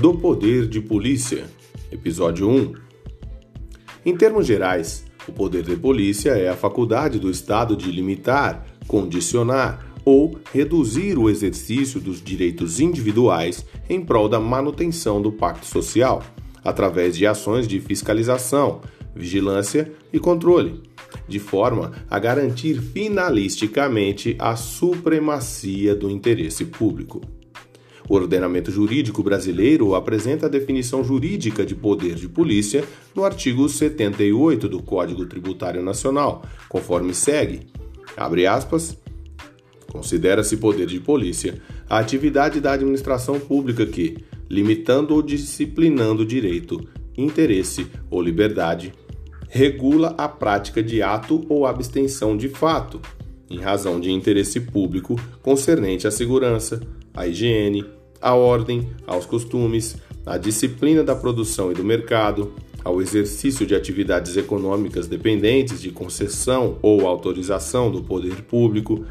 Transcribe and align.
do 0.00 0.14
Poder 0.14 0.68
de 0.68 0.80
Polícia, 0.80 1.46
Episódio 1.90 2.48
1. 2.48 2.72
Em 4.06 4.16
termos 4.16 4.46
gerais, 4.46 5.04
o 5.26 5.32
poder 5.32 5.64
de 5.64 5.74
polícia 5.74 6.30
é 6.30 6.48
a 6.48 6.56
faculdade 6.56 7.18
do 7.18 7.28
Estado 7.28 7.76
de 7.76 7.90
limitar, 7.90 8.64
condicionar 8.86 9.92
ou 10.04 10.38
reduzir 10.54 11.18
o 11.18 11.28
exercício 11.28 12.00
dos 12.00 12.22
direitos 12.22 12.78
individuais 12.78 13.66
em 13.90 14.00
prol 14.00 14.28
da 14.28 14.38
manutenção 14.38 15.20
do 15.20 15.32
pacto 15.32 15.66
social, 15.66 16.22
através 16.62 17.16
de 17.16 17.26
ações 17.26 17.66
de 17.66 17.80
fiscalização, 17.80 18.80
vigilância 19.16 19.92
e 20.12 20.20
controle, 20.20 20.80
de 21.26 21.40
forma 21.40 21.92
a 22.08 22.20
garantir 22.20 22.80
finalisticamente 22.80 24.36
a 24.38 24.54
supremacia 24.54 25.92
do 25.92 26.08
interesse 26.08 26.66
público. 26.66 27.20
O 28.08 28.14
ordenamento 28.14 28.70
jurídico 28.70 29.22
brasileiro 29.22 29.94
apresenta 29.94 30.46
a 30.46 30.48
definição 30.48 31.04
jurídica 31.04 31.64
de 31.64 31.74
poder 31.74 32.14
de 32.14 32.26
polícia 32.26 32.82
no 33.14 33.22
artigo 33.22 33.68
78 33.68 34.66
do 34.66 34.82
Código 34.82 35.26
Tributário 35.26 35.82
Nacional, 35.82 36.42
conforme 36.70 37.12
segue: 37.12 37.66
abre 38.16 38.46
aspas. 38.46 38.96
Considera-se 39.92 40.56
poder 40.56 40.86
de 40.86 41.00
polícia 41.00 41.60
a 41.88 41.98
atividade 41.98 42.60
da 42.60 42.72
administração 42.72 43.38
pública 43.40 43.86
que, 43.86 44.18
limitando 44.48 45.14
ou 45.14 45.22
disciplinando 45.22 46.24
direito, 46.24 46.86
interesse 47.16 47.86
ou 48.10 48.22
liberdade, 48.22 48.92
regula 49.48 50.14
a 50.18 50.28
prática 50.28 50.82
de 50.82 51.02
ato 51.02 51.44
ou 51.48 51.66
abstenção 51.66 52.36
de 52.36 52.48
fato, 52.48 53.00
em 53.50 53.58
razão 53.58 53.98
de 53.98 54.10
interesse 54.10 54.60
público 54.60 55.18
concernente 55.42 56.06
à 56.06 56.10
segurança, 56.10 56.80
à 57.14 57.26
higiene, 57.26 57.97
à 58.20 58.34
ordem, 58.34 58.90
aos 59.06 59.26
costumes, 59.26 59.96
à 60.24 60.36
disciplina 60.36 61.02
da 61.02 61.14
produção 61.14 61.70
e 61.70 61.74
do 61.74 61.84
mercado, 61.84 62.52
ao 62.84 63.00
exercício 63.02 63.66
de 63.66 63.74
atividades 63.74 64.36
econômicas 64.36 65.06
dependentes 65.06 65.80
de 65.80 65.90
concessão 65.90 66.78
ou 66.80 67.06
autorização 67.06 67.90
do 67.90 68.02
poder 68.02 68.42
público, 68.42 69.04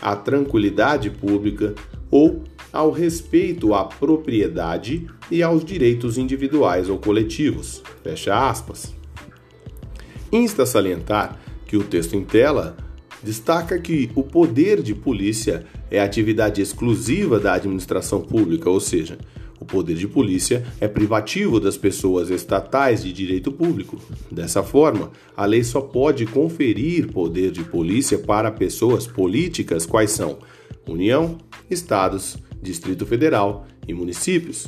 à 0.00 0.16
tranquilidade 0.16 1.10
pública 1.10 1.74
ou 2.10 2.42
ao 2.72 2.90
respeito 2.90 3.74
à 3.74 3.84
propriedade 3.84 5.06
e 5.30 5.42
aos 5.42 5.64
direitos 5.64 6.18
individuais 6.18 6.88
ou 6.88 6.98
coletivos. 6.98 7.82
Fecha 8.02 8.48
aspas. 8.48 8.94
Insta 10.32 10.64
salientar 10.64 11.38
que 11.66 11.76
o 11.76 11.84
texto 11.84 12.16
em 12.16 12.24
tela 12.24 12.76
destaca 13.22 13.78
que 13.78 14.10
o 14.14 14.22
poder 14.22 14.82
de 14.82 14.94
polícia 14.94 15.64
é 15.92 16.00
atividade 16.00 16.62
exclusiva 16.62 17.38
da 17.38 17.52
administração 17.52 18.22
pública, 18.22 18.70
ou 18.70 18.80
seja, 18.80 19.18
o 19.60 19.64
poder 19.66 19.94
de 19.94 20.08
polícia 20.08 20.64
é 20.80 20.88
privativo 20.88 21.60
das 21.60 21.76
pessoas 21.76 22.30
estatais 22.30 23.04
de 23.04 23.12
direito 23.12 23.52
público. 23.52 24.00
Dessa 24.30 24.62
forma, 24.62 25.12
a 25.36 25.44
lei 25.44 25.62
só 25.62 25.82
pode 25.82 26.24
conferir 26.24 27.12
poder 27.12 27.50
de 27.50 27.62
polícia 27.62 28.18
para 28.18 28.50
pessoas 28.50 29.06
políticas 29.06 29.84
quais 29.84 30.12
são 30.12 30.38
União, 30.88 31.36
Estados, 31.70 32.38
Distrito 32.62 33.04
Federal 33.04 33.66
e 33.86 33.92
municípios. 33.92 34.66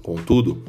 Contudo, 0.00 0.62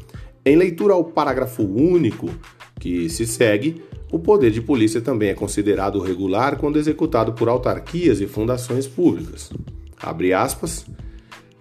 em 0.43 0.55
leitura 0.55 0.95
ao 0.95 1.03
parágrafo 1.03 1.61
único 1.61 2.31
que 2.79 3.07
se 3.09 3.27
segue, 3.27 3.83
o 4.11 4.17
poder 4.17 4.49
de 4.49 4.61
polícia 4.61 5.01
também 5.01 5.29
é 5.29 5.33
considerado 5.35 5.99
regular 5.99 6.57
quando 6.57 6.79
executado 6.79 7.33
por 7.33 7.47
autarquias 7.47 8.19
e 8.21 8.27
fundações 8.27 8.87
públicas. 8.87 9.51
Abre 10.03 10.33
aspas. 10.33 10.85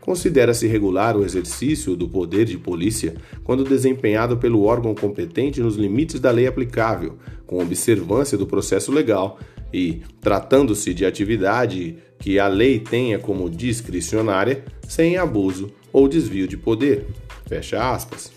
Considera-se 0.00 0.66
regular 0.66 1.16
o 1.16 1.24
exercício 1.24 1.94
do 1.94 2.08
poder 2.08 2.44
de 2.44 2.58
polícia 2.58 3.14
quando 3.44 3.62
desempenhado 3.62 4.36
pelo 4.36 4.64
órgão 4.64 4.96
competente 4.96 5.60
nos 5.60 5.76
limites 5.76 6.18
da 6.18 6.32
lei 6.32 6.48
aplicável, 6.48 7.18
com 7.46 7.62
observância 7.62 8.36
do 8.36 8.44
processo 8.44 8.90
legal 8.90 9.38
e, 9.72 10.02
tratando-se 10.20 10.92
de 10.92 11.06
atividade 11.06 11.98
que 12.18 12.40
a 12.40 12.48
lei 12.48 12.80
tenha 12.80 13.16
como 13.16 13.48
discricionária, 13.48 14.64
sem 14.88 15.16
abuso 15.16 15.70
ou 15.92 16.08
desvio 16.08 16.48
de 16.48 16.56
poder. 16.56 17.06
Fecha 17.46 17.92
aspas. 17.92 18.32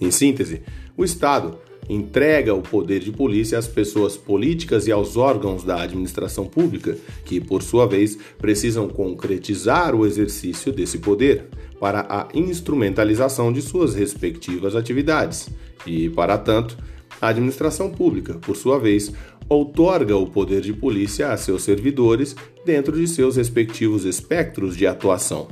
Em 0.00 0.12
síntese, 0.12 0.62
o 0.96 1.04
Estado 1.04 1.58
entrega 1.88 2.54
o 2.54 2.62
poder 2.62 3.00
de 3.00 3.10
polícia 3.10 3.58
às 3.58 3.66
pessoas 3.66 4.16
políticas 4.16 4.86
e 4.86 4.92
aos 4.92 5.16
órgãos 5.16 5.64
da 5.64 5.82
administração 5.82 6.46
pública, 6.46 6.96
que, 7.24 7.40
por 7.40 7.62
sua 7.62 7.86
vez, 7.86 8.16
precisam 8.38 8.88
concretizar 8.88 9.94
o 9.94 10.06
exercício 10.06 10.72
desse 10.72 10.98
poder 10.98 11.46
para 11.80 12.06
a 12.08 12.28
instrumentalização 12.34 13.52
de 13.52 13.60
suas 13.60 13.94
respectivas 13.94 14.76
atividades. 14.76 15.48
E, 15.86 16.08
para 16.10 16.38
tanto, 16.38 16.76
a 17.20 17.28
administração 17.28 17.90
pública, 17.90 18.34
por 18.34 18.56
sua 18.56 18.78
vez, 18.78 19.12
outorga 19.48 20.16
o 20.16 20.26
poder 20.26 20.60
de 20.60 20.72
polícia 20.72 21.32
a 21.32 21.36
seus 21.36 21.62
servidores 21.62 22.34
dentro 22.64 22.96
de 22.96 23.06
seus 23.06 23.36
respectivos 23.36 24.04
espectros 24.04 24.76
de 24.76 24.86
atuação. 24.86 25.48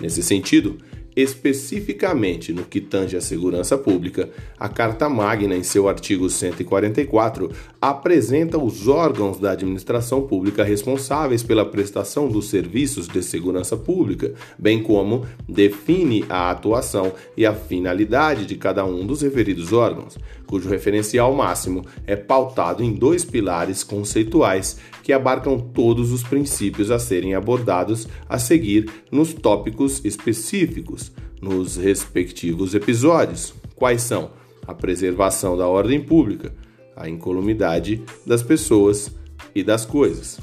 Nesse 0.00 0.22
sentido, 0.22 0.78
Especificamente 1.16 2.52
no 2.52 2.64
que 2.64 2.80
tange 2.80 3.16
à 3.16 3.20
segurança 3.20 3.78
pública, 3.78 4.30
a 4.58 4.68
Carta 4.68 5.08
Magna, 5.08 5.54
em 5.54 5.62
seu 5.62 5.88
artigo 5.88 6.28
144, 6.28 7.50
apresenta 7.80 8.58
os 8.58 8.88
órgãos 8.88 9.38
da 9.38 9.52
administração 9.52 10.22
pública 10.22 10.64
responsáveis 10.64 11.42
pela 11.42 11.64
prestação 11.64 12.28
dos 12.28 12.48
serviços 12.48 13.06
de 13.06 13.22
segurança 13.22 13.76
pública, 13.76 14.34
bem 14.58 14.82
como 14.82 15.24
define 15.48 16.24
a 16.28 16.50
atuação 16.50 17.12
e 17.36 17.46
a 17.46 17.54
finalidade 17.54 18.44
de 18.44 18.56
cada 18.56 18.84
um 18.84 19.06
dos 19.06 19.22
referidos 19.22 19.72
órgãos, 19.72 20.18
cujo 20.54 20.68
referencial 20.68 21.34
máximo 21.34 21.84
é 22.06 22.14
pautado 22.14 22.80
em 22.80 22.92
dois 22.92 23.24
pilares 23.24 23.82
conceituais 23.82 24.78
que 25.02 25.12
abarcam 25.12 25.58
todos 25.58 26.12
os 26.12 26.22
princípios 26.22 26.92
a 26.92 26.98
serem 27.00 27.34
abordados 27.34 28.06
a 28.28 28.38
seguir 28.38 28.88
nos 29.10 29.34
tópicos 29.34 30.00
específicos, 30.04 31.10
nos 31.42 31.74
respectivos 31.74 32.72
episódios. 32.72 33.52
Quais 33.74 34.02
são? 34.02 34.30
A 34.64 34.72
preservação 34.72 35.56
da 35.56 35.66
ordem 35.66 36.00
pública, 36.00 36.54
a 36.94 37.08
incolumidade 37.08 38.00
das 38.24 38.40
pessoas 38.40 39.10
e 39.56 39.64
das 39.64 39.84
coisas. 39.84 40.38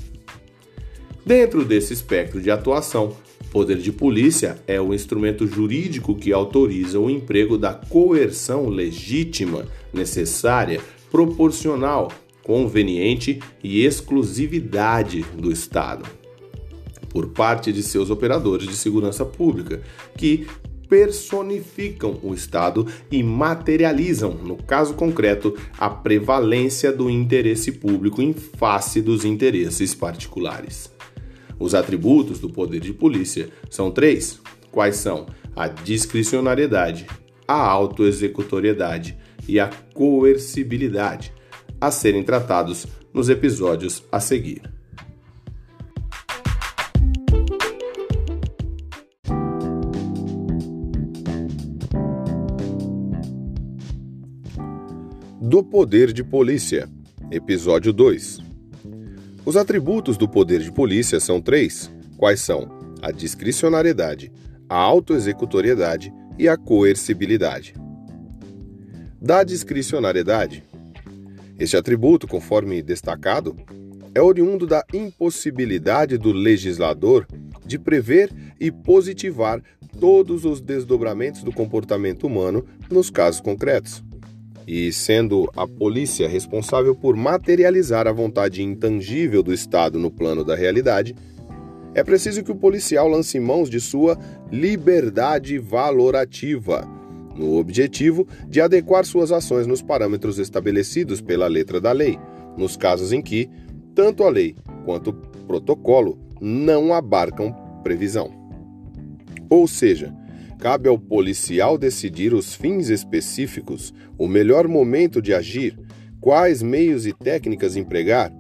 Dentro 1.25 1.63
desse 1.63 1.93
espectro 1.93 2.41
de 2.41 2.51
atuação, 2.51 3.15
poder 3.51 3.77
de 3.77 3.91
polícia 3.91 4.57
é 4.65 4.81
o 4.81 4.93
instrumento 4.93 5.45
jurídico 5.45 6.15
que 6.15 6.31
autoriza 6.31 6.99
o 6.99 7.09
emprego 7.09 7.57
da 7.57 7.73
coerção 7.73 8.69
legítima, 8.69 9.67
necessária, 9.93 10.81
proporcional 11.11 12.09
conveniente 12.43 13.39
e 13.63 13.85
exclusividade 13.85 15.23
do 15.37 15.51
Estado 15.51 16.05
por 17.09 17.27
parte 17.27 17.73
de 17.73 17.83
seus 17.83 18.09
operadores 18.09 18.65
de 18.65 18.75
segurança 18.75 19.25
pública, 19.25 19.81
que 20.17 20.47
personificam 20.87 22.17
o 22.23 22.33
Estado 22.33 22.87
e 23.11 23.21
materializam, 23.21 24.33
no 24.33 24.55
caso 24.55 24.93
concreto, 24.93 25.55
a 25.77 25.89
prevalência 25.89 26.91
do 26.91 27.09
interesse 27.09 27.73
público 27.73 28.21
em 28.21 28.33
face 28.33 29.01
dos 29.01 29.25
interesses 29.25 29.93
particulares. 29.93 30.89
Os 31.61 31.75
atributos 31.75 32.39
do 32.39 32.49
poder 32.49 32.79
de 32.79 32.91
polícia 32.91 33.47
são 33.69 33.91
três: 33.91 34.41
quais 34.71 34.95
são? 34.95 35.27
A 35.55 35.67
discricionariedade, 35.67 37.05
a 37.47 37.53
autoexecutoriedade 37.53 39.15
e 39.47 39.59
a 39.59 39.69
coercibilidade 39.93 41.31
a 41.79 41.91
serem 41.91 42.23
tratados 42.23 42.87
nos 43.13 43.29
episódios 43.29 44.03
a 44.11 44.19
seguir. 44.19 44.63
Do 55.39 55.63
Poder 55.63 56.11
de 56.11 56.23
Polícia, 56.23 56.89
Episódio 57.29 57.93
2 57.93 58.50
Os 59.43 59.57
atributos 59.57 60.17
do 60.17 60.29
poder 60.29 60.59
de 60.61 60.71
polícia 60.71 61.19
são 61.19 61.41
três, 61.41 61.91
quais 62.15 62.41
são 62.41 62.69
a 63.01 63.11
discricionariedade, 63.11 64.31
a 64.69 64.75
autoexecutoriedade 64.75 66.13
e 66.37 66.47
a 66.47 66.55
coercibilidade. 66.55 67.73
Da 69.19 69.43
discricionariedade, 69.43 70.63
este 71.57 71.75
atributo, 71.75 72.27
conforme 72.27 72.83
destacado, 72.83 73.55
é 74.13 74.21
oriundo 74.21 74.67
da 74.67 74.83
impossibilidade 74.93 76.19
do 76.19 76.31
legislador 76.31 77.25
de 77.65 77.79
prever 77.79 78.31
e 78.59 78.71
positivar 78.71 79.59
todos 79.99 80.45
os 80.45 80.61
desdobramentos 80.61 81.43
do 81.43 81.51
comportamento 81.51 82.27
humano 82.27 82.63
nos 82.91 83.09
casos 83.09 83.41
concretos. 83.41 84.03
E 84.67 84.91
sendo 84.91 85.49
a 85.55 85.67
polícia 85.67 86.27
responsável 86.27 86.95
por 86.95 87.15
materializar 87.15 88.07
a 88.07 88.11
vontade 88.11 88.61
intangível 88.61 89.41
do 89.41 89.53
Estado 89.53 89.99
no 89.99 90.11
plano 90.11 90.43
da 90.43 90.55
realidade, 90.55 91.15
é 91.93 92.03
preciso 92.03 92.43
que 92.43 92.51
o 92.51 92.55
policial 92.55 93.07
lance 93.07 93.39
mãos 93.39 93.69
de 93.69 93.79
sua 93.79 94.17
liberdade 94.51 95.57
valorativa, 95.57 96.87
no 97.35 97.57
objetivo 97.57 98.27
de 98.47 98.61
adequar 98.61 99.05
suas 99.05 99.31
ações 99.31 99.67
nos 99.67 99.81
parâmetros 99.81 100.39
estabelecidos 100.39 101.21
pela 101.21 101.47
letra 101.47 101.81
da 101.81 101.91
lei, 101.91 102.17
nos 102.57 102.77
casos 102.77 103.11
em 103.11 103.21
que 103.21 103.49
tanto 103.93 104.23
a 104.23 104.29
lei 104.29 104.55
quanto 104.85 105.09
o 105.09 105.13
protocolo 105.45 106.17
não 106.39 106.93
abarcam 106.93 107.53
previsão. 107.83 108.31
Ou 109.49 109.67
seja, 109.67 110.13
cabe 110.61 110.87
ao 110.87 110.97
policial 110.97 111.75
decidir 111.75 112.35
os 112.35 112.53
fins 112.53 112.87
específicos, 112.89 113.91
o 114.15 114.27
melhor 114.27 114.67
momento 114.67 115.19
de 115.19 115.33
agir, 115.33 115.75
quais 116.21 116.61
meios 116.61 117.07
e 117.07 117.11
técnicas 117.11 117.75
empregar, 117.75 118.31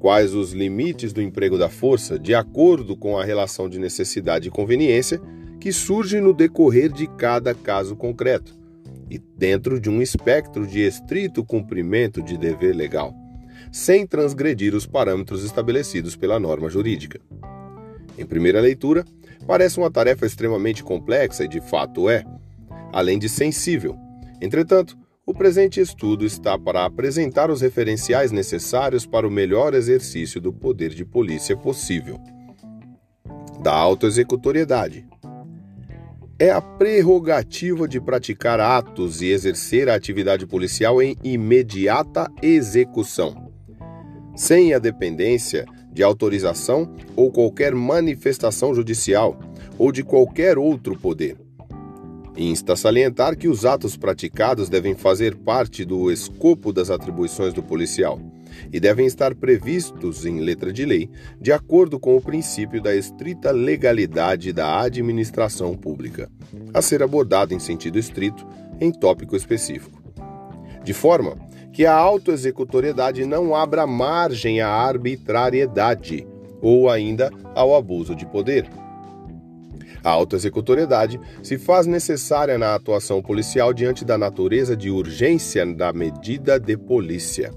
quais 0.00 0.34
os 0.34 0.52
limites 0.52 1.12
do 1.12 1.22
emprego 1.22 1.56
da 1.56 1.68
força, 1.68 2.18
de 2.18 2.34
acordo 2.34 2.96
com 2.96 3.16
a 3.16 3.24
relação 3.24 3.68
de 3.68 3.78
necessidade 3.78 4.48
e 4.48 4.50
conveniência 4.50 5.20
que 5.60 5.70
surge 5.70 6.20
no 6.20 6.34
decorrer 6.34 6.92
de 6.92 7.06
cada 7.06 7.54
caso 7.54 7.94
concreto, 7.94 8.52
e 9.08 9.16
dentro 9.16 9.78
de 9.78 9.88
um 9.88 10.02
espectro 10.02 10.66
de 10.66 10.80
estrito 10.80 11.44
cumprimento 11.44 12.20
de 12.20 12.36
dever 12.36 12.74
legal, 12.74 13.14
sem 13.70 14.04
transgredir 14.04 14.74
os 14.74 14.86
parâmetros 14.86 15.44
estabelecidos 15.44 16.16
pela 16.16 16.40
norma 16.40 16.68
jurídica. 16.68 17.20
Em 18.18 18.26
primeira 18.26 18.60
leitura, 18.60 19.04
parece 19.46 19.78
uma 19.78 19.90
tarefa 19.90 20.26
extremamente 20.26 20.82
complexa 20.82 21.44
e 21.44 21.48
de 21.48 21.60
fato 21.60 22.08
é, 22.08 22.24
além 22.92 23.18
de 23.18 23.28
sensível. 23.28 23.96
Entretanto, 24.40 24.96
o 25.26 25.34
presente 25.34 25.80
estudo 25.80 26.24
está 26.24 26.58
para 26.58 26.84
apresentar 26.84 27.50
os 27.50 27.60
referenciais 27.60 28.32
necessários 28.32 29.06
para 29.06 29.28
o 29.28 29.30
melhor 29.30 29.74
exercício 29.74 30.40
do 30.40 30.52
poder 30.52 30.90
de 30.90 31.04
polícia 31.04 31.56
possível. 31.56 32.18
Da 33.62 33.72
autoexecutoriedade. 33.72 35.06
É 36.38 36.50
a 36.50 36.60
prerrogativa 36.60 37.86
de 37.86 38.00
praticar 38.00 38.58
atos 38.58 39.20
e 39.20 39.26
exercer 39.26 39.88
a 39.88 39.94
atividade 39.94 40.46
policial 40.46 41.02
em 41.02 41.14
imediata 41.22 42.28
execução, 42.42 43.52
sem 44.34 44.72
a 44.72 44.78
dependência 44.78 45.66
de 46.00 46.04
autorização 46.04 46.90
ou 47.14 47.30
qualquer 47.30 47.74
manifestação 47.74 48.74
judicial 48.74 49.38
ou 49.76 49.92
de 49.92 50.02
qualquer 50.02 50.56
outro 50.56 50.98
poder 50.98 51.36
Insta 52.34 52.74
salientar 52.74 53.36
que 53.36 53.46
os 53.46 53.66
atos 53.66 53.98
praticados 53.98 54.70
devem 54.70 54.94
fazer 54.94 55.36
parte 55.36 55.84
do 55.84 56.10
escopo 56.10 56.72
das 56.72 56.88
atribuições 56.88 57.52
do 57.52 57.62
policial 57.62 58.18
e 58.72 58.80
devem 58.80 59.04
estar 59.04 59.34
previstos 59.34 60.24
em 60.24 60.40
letra 60.40 60.72
de 60.72 60.86
lei, 60.86 61.10
de 61.38 61.52
acordo 61.52 62.00
com 62.00 62.16
o 62.16 62.20
princípio 62.20 62.80
da 62.80 62.96
estrita 62.96 63.50
legalidade 63.50 64.54
da 64.54 64.80
administração 64.80 65.76
pública, 65.76 66.30
a 66.72 66.80
ser 66.80 67.02
abordado 67.02 67.52
em 67.52 67.58
sentido 67.58 67.98
estrito 67.98 68.46
em 68.80 68.90
tópico 68.90 69.36
específico. 69.36 70.02
De 70.82 70.94
forma 70.94 71.36
que 71.72 71.86
a 71.86 71.94
autoexecutoriedade 71.94 73.24
não 73.24 73.54
abra 73.54 73.86
margem 73.86 74.60
à 74.60 74.68
arbitrariedade 74.68 76.26
ou 76.60 76.90
ainda 76.90 77.30
ao 77.54 77.74
abuso 77.74 78.14
de 78.14 78.26
poder 78.26 78.68
a 80.02 80.10
autoexecutoriedade 80.10 81.20
se 81.42 81.58
faz 81.58 81.86
necessária 81.86 82.56
na 82.56 82.74
atuação 82.74 83.22
policial 83.22 83.72
diante 83.72 84.04
da 84.04 84.16
natureza 84.16 84.76
de 84.76 84.90
urgência 84.90 85.66
da 85.66 85.92
medida 85.92 86.58
de 86.58 86.76
polícia, 86.76 87.52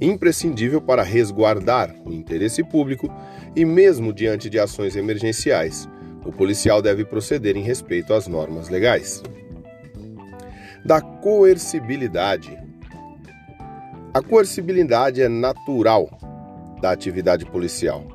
imprescindível 0.00 0.80
para 0.80 1.02
resguardar 1.02 1.94
o 2.04 2.12
interesse 2.12 2.64
público 2.64 3.08
e 3.54 3.64
mesmo 3.64 4.12
diante 4.12 4.50
de 4.50 4.58
ações 4.58 4.96
emergenciais. 4.96 5.88
O 6.24 6.32
policial 6.32 6.82
deve 6.82 7.04
proceder 7.04 7.56
em 7.56 7.62
respeito 7.62 8.12
às 8.12 8.26
normas 8.26 8.68
legais. 8.68 9.22
Da 10.84 11.00
coercibilidade. 11.00 12.58
A 14.14 14.22
coercibilidade 14.22 15.20
é 15.20 15.28
natural 15.28 16.08
da 16.80 16.90
atividade 16.90 17.44
policial. 17.44 18.06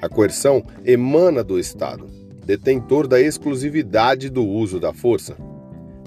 A 0.00 0.08
coerção 0.08 0.64
emana 0.84 1.42
do 1.42 1.58
Estado 1.58 2.22
detentor 2.44 3.06
da 3.06 3.20
exclusividade 3.20 4.28
do 4.28 4.44
uso 4.44 4.80
da 4.80 4.92
força. 4.92 5.36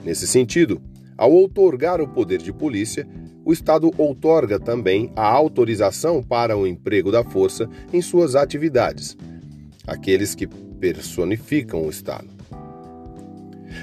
Nesse 0.03 0.27
sentido, 0.27 0.81
ao 1.17 1.31
outorgar 1.31 2.01
o 2.01 2.07
poder 2.07 2.39
de 2.39 2.51
polícia, 2.51 3.07
o 3.43 3.53
Estado 3.53 3.91
outorga 3.97 4.59
também 4.59 5.11
a 5.15 5.25
autorização 5.25 6.21
para 6.21 6.57
o 6.57 6.67
emprego 6.67 7.11
da 7.11 7.23
força 7.23 7.69
em 7.93 8.01
suas 8.01 8.35
atividades, 8.35 9.15
aqueles 9.87 10.35
que 10.35 10.47
personificam 10.47 11.85
o 11.85 11.89
Estado. 11.89 12.34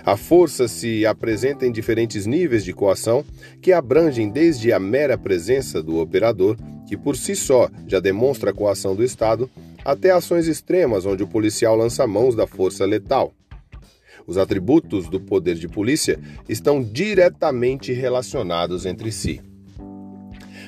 A 0.04 0.16
força 0.16 0.66
se 0.66 1.06
apresenta 1.06 1.66
em 1.66 1.72
diferentes 1.72 2.26
níveis 2.26 2.64
de 2.64 2.72
coação 2.72 3.24
que 3.60 3.72
abrangem 3.72 4.28
desde 4.28 4.72
a 4.72 4.78
mera 4.78 5.16
presença 5.16 5.82
do 5.82 5.98
operador, 5.98 6.56
que 6.88 6.96
por 6.96 7.16
si 7.16 7.36
só 7.36 7.68
já 7.86 8.00
demonstra 8.00 8.50
a 8.50 8.54
coação 8.54 8.94
do 8.96 9.04
Estado, 9.04 9.48
até 9.84 10.10
ações 10.10 10.46
extremas 10.46 11.06
onde 11.06 11.22
o 11.22 11.28
policial 11.28 11.76
lança 11.76 12.06
mãos 12.06 12.34
da 12.34 12.46
força 12.46 12.84
letal. 12.84 13.32
Os 14.26 14.38
atributos 14.38 15.08
do 15.08 15.20
poder 15.20 15.56
de 15.56 15.68
polícia 15.68 16.18
estão 16.48 16.82
diretamente 16.82 17.92
relacionados 17.92 18.86
entre 18.86 19.10
si. 19.10 19.40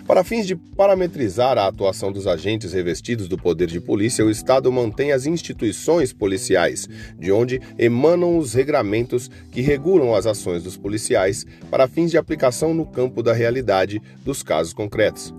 Para 0.06 0.22
fins 0.22 0.46
de 0.46 0.54
parametrizar 0.54 1.56
a 1.56 1.66
atuação 1.66 2.12
dos 2.12 2.26
agentes 2.26 2.74
revestidos 2.74 3.26
do 3.26 3.38
poder 3.38 3.68
de 3.68 3.80
polícia, 3.80 4.24
o 4.24 4.30
Estado 4.30 4.70
mantém 4.70 5.12
as 5.12 5.24
instituições 5.24 6.12
policiais, 6.12 6.86
de 7.18 7.32
onde 7.32 7.58
emanam 7.78 8.36
os 8.36 8.52
regramentos 8.52 9.30
que 9.50 9.62
regulam 9.62 10.14
as 10.14 10.26
ações 10.26 10.62
dos 10.62 10.76
policiais 10.76 11.46
para 11.70 11.88
fins 11.88 12.10
de 12.10 12.18
aplicação 12.18 12.74
no 12.74 12.84
campo 12.84 13.22
da 13.22 13.32
realidade 13.32 14.00
dos 14.22 14.42
casos 14.42 14.74
concretos. 14.74 15.32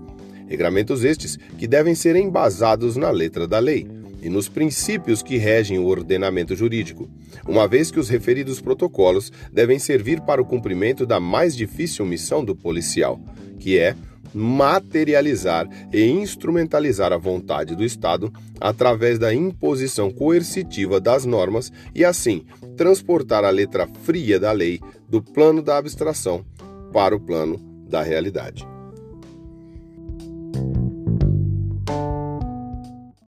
Regramentos 0.48 1.04
estes 1.04 1.38
que 1.56 1.68
devem 1.68 1.94
ser 1.94 2.16
embasados 2.16 2.96
na 2.96 3.10
letra 3.10 3.46
da 3.46 3.60
lei 3.60 3.86
e 4.20 4.28
nos 4.28 4.48
princípios 4.48 5.22
que 5.22 5.36
regem 5.36 5.78
o 5.78 5.86
ordenamento 5.86 6.56
jurídico, 6.56 7.08
uma 7.46 7.68
vez 7.68 7.92
que 7.92 8.00
os 8.00 8.08
referidos 8.08 8.60
protocolos 8.60 9.30
devem 9.52 9.78
servir 9.78 10.20
para 10.22 10.42
o 10.42 10.44
cumprimento 10.44 11.06
da 11.06 11.20
mais 11.20 11.56
difícil 11.56 12.04
missão 12.04 12.44
do 12.44 12.56
policial, 12.56 13.20
que 13.60 13.78
é 13.78 13.94
materializar 14.38 15.66
e 15.90 16.04
instrumentalizar 16.04 17.10
a 17.10 17.16
vontade 17.16 17.74
do 17.74 17.82
Estado 17.82 18.30
através 18.60 19.18
da 19.18 19.32
imposição 19.32 20.10
coercitiva 20.10 21.00
das 21.00 21.24
normas 21.24 21.72
e, 21.94 22.04
assim, 22.04 22.44
transportar 22.76 23.44
a 23.44 23.50
letra 23.50 23.88
fria 24.02 24.38
da 24.38 24.52
lei 24.52 24.78
do 25.08 25.22
plano 25.22 25.62
da 25.62 25.78
abstração 25.78 26.44
para 26.92 27.16
o 27.16 27.20
plano 27.20 27.58
da 27.88 28.02
realidade. 28.02 28.75